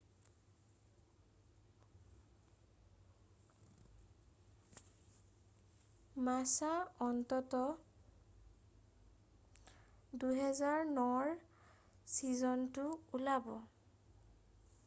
[6.29, 6.71] মাছা
[7.09, 7.67] অন্ততঃ
[10.25, 11.31] 2009ৰ
[12.17, 12.89] ছীজনটো
[13.21, 13.51] ওলাব